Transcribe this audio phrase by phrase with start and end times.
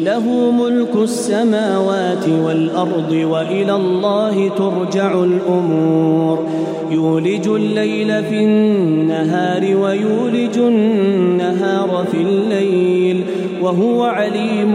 [0.00, 6.46] له ملك السماوات والأرض وإلى الله ترجع الأمور.
[6.90, 13.24] يولج الليل في النهار ويولج النهار في الليل
[13.62, 14.72] وهو عليم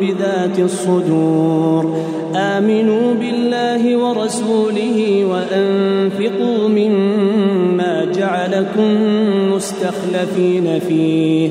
[0.00, 1.96] بذات الصدور.
[2.36, 8.96] آمنوا بالله ورسوله وأنفقوا مما جعلكم
[9.54, 11.50] مستخلفين فيه.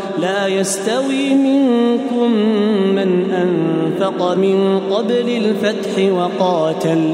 [0.21, 2.31] لا يستوي منكم
[2.95, 7.13] من أنفق من قبل الفتح وقاتل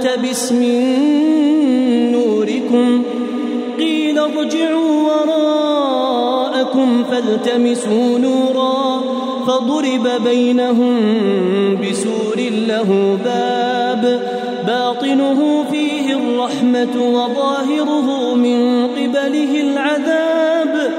[0.00, 3.02] نقتبس من نوركم.
[3.78, 9.00] قيل ارجعوا وراءكم فالتمسوا نورا
[9.46, 10.96] فضرب بينهم
[11.76, 12.36] بسور
[12.68, 14.22] له باب.
[14.66, 20.92] باطنه فيه الرحمة وظاهره من قبله العذاب.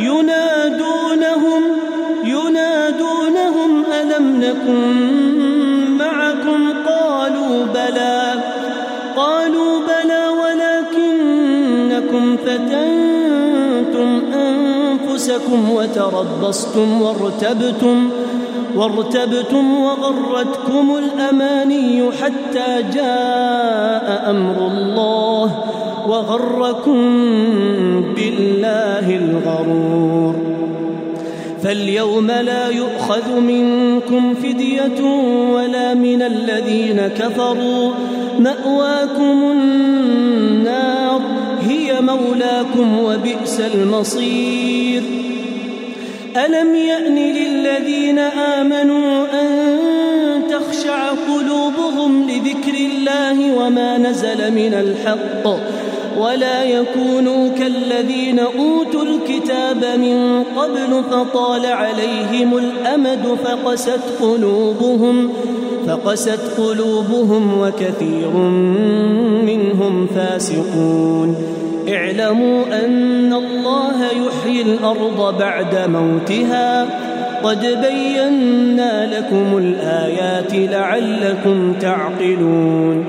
[0.00, 1.62] ينادونهم
[2.24, 5.63] ينادونهم ألم نكن
[12.54, 18.10] فتنتم أنفسكم وتربصتم وارتبتم
[18.76, 25.64] وارتبتم وغرتكم الأماني حتى جاء أمر الله
[26.08, 27.00] وغركم
[28.16, 30.34] بالله الغرور.
[31.62, 35.00] فاليوم لا يؤخذ منكم فدية
[35.54, 37.90] ولا من الذين كفروا.
[38.38, 40.03] مأواكم النار
[42.16, 45.02] مولاكم وبئس المصير.
[46.36, 49.48] ألم يأن للذين آمنوا أن
[50.50, 55.46] تخشع قلوبهم لذكر الله وما نزل من الحق
[56.18, 65.32] ولا يكونوا كالذين أوتوا الكتاب من قبل فطال عليهم الأمد فقست قلوبهم
[65.86, 68.30] فقست قلوبهم وكثير
[69.46, 71.63] منهم فاسقون.
[71.88, 76.86] اعلموا أن الله يحيي الأرض بعد موتها.
[77.42, 83.04] قد بينا لكم الآيات لعلكم تعقلون.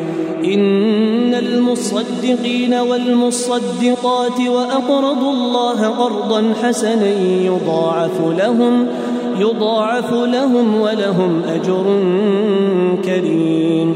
[0.46, 7.10] إن المصدقين والمصدقات وأقرضوا الله قرضا حسنا
[7.42, 8.88] يضاعف لهم
[9.40, 11.84] يضاعف لهم ولهم أجر
[13.06, 13.96] كريم.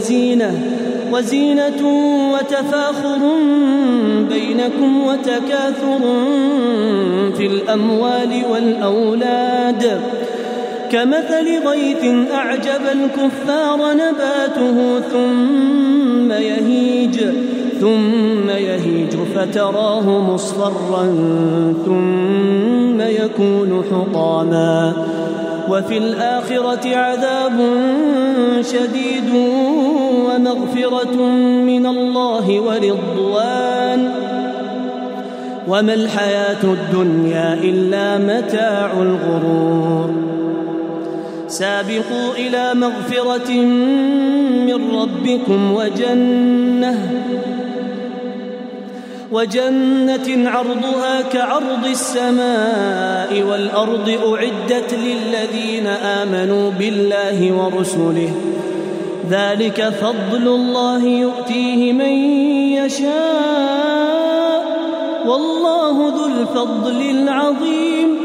[0.00, 0.60] وزينة
[1.12, 1.82] وزينة
[2.32, 3.18] وتفاخر
[4.28, 6.00] بينكم وتكاثر
[7.36, 10.00] في الأموال والأولاد.
[10.92, 12.04] كمثل غيث
[12.34, 17.20] أعجب الكفار نباته ثم يهيج.
[17.80, 21.14] ثم يهيج فتراه مصفرا
[21.86, 24.92] ثم يكون حطاما
[25.68, 27.60] وفي الآخرة عذاب
[28.60, 29.30] شديد
[30.26, 31.16] ومغفرة
[31.66, 34.10] من الله ورضوان.
[35.68, 40.10] وما الحياة الدنيا إلا متاع الغرور.
[41.48, 43.50] سابقوا إلى مغفرة
[44.66, 46.94] من ربكم وجنة
[49.32, 58.30] وجنة عرضها كعرض السماء والأرض أعدت للذين آمنوا بالله ورسله.
[59.30, 62.12] ذلك فضل الله يؤتيه من
[62.84, 64.60] يشاء.
[65.26, 68.16] والله ذو الفضل العظيم.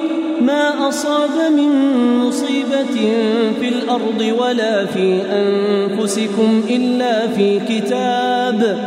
[0.42, 1.72] ما أصاب من
[2.18, 3.14] مصيبة
[3.60, 8.78] في الأرض ولا في أنفسكم إلا في كتاب.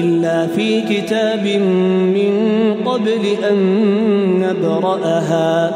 [0.00, 1.46] إلا في كتاب
[2.16, 2.32] من
[2.84, 3.56] قبل أن
[4.40, 5.74] نبرأها.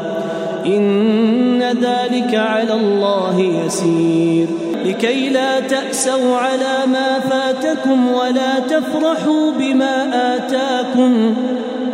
[0.65, 4.47] إن ذلك على الله يسير.
[4.85, 9.95] لكي لا تأسوا على ما فاتكم ولا تفرحوا بما
[10.35, 11.33] آتاكم.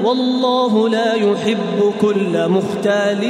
[0.03, 3.21] والله لا يحب كل مختال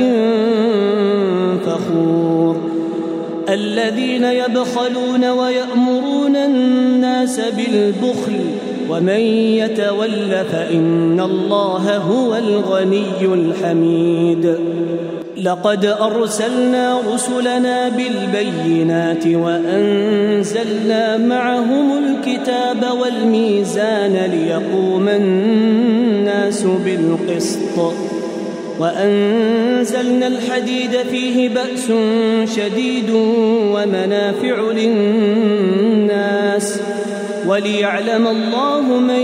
[1.65, 2.55] فخور.
[3.49, 8.39] الذين يبخلون ويأمرون الناس بالبخل
[8.89, 9.19] ومن
[9.59, 14.57] يتول فإن الله هو الغني الحميد.
[15.43, 27.93] لقد أرسلنا رسلنا بالبينات وأنزلنا معهم الكتاب والميزان ليقوم الناس بالقسط.
[28.79, 31.91] وأنزلنا الحديد فيه بأس
[32.55, 33.09] شديد
[33.73, 36.67] ومنافع للناس.
[37.47, 39.21] وليعلم الله من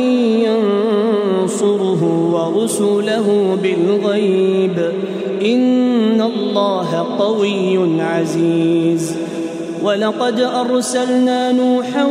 [1.45, 2.03] ينصره
[2.33, 4.91] ورسله بالغيب.
[5.45, 9.15] إن الله قوي عزيز.
[9.83, 12.05] ولقد أرسلنا نوحا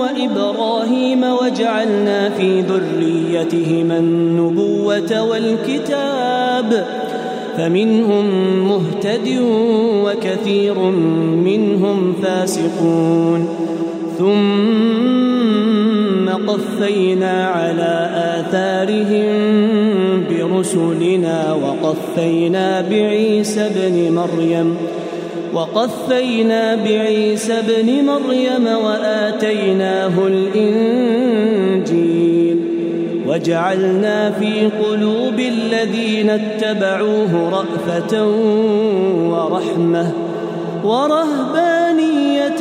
[0.00, 6.86] وإبراهيم وجعلنا في ذريتهما النبوة والكتاب.
[7.58, 8.24] فمنهم
[8.68, 9.38] مهتد
[10.04, 10.78] وكثير
[11.44, 13.48] منهم فاسقون.
[14.18, 14.91] ثم
[16.46, 19.32] قفينا على آثارهم
[20.30, 24.76] برسلنا وقفينا بعيسى ابن مريم
[25.54, 31.52] وقفينا بعيسى ابن مريم وآتيناه الإنجيل
[33.26, 38.26] وجعلنا في قلوب الذين اتبعوه رأفة
[39.30, 40.12] ورحمة
[40.84, 42.31] ورهبانية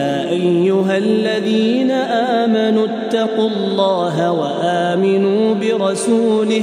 [0.00, 1.90] يا أيها الذين
[2.40, 6.62] آمنوا اتقوا الله وآمنوا برسوله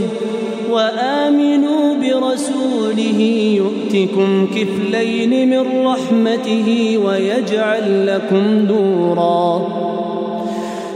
[0.72, 3.20] وآمنوا برسوله
[3.62, 9.68] يؤتكم كفلين من رحمته ويجعل لكم نورا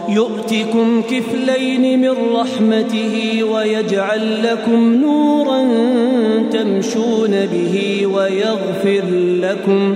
[0.10, 5.62] يؤتكم كفلين من رحمته ويجعل لكم نورا
[6.52, 9.06] تمشون به ويغفر
[9.42, 9.96] لكم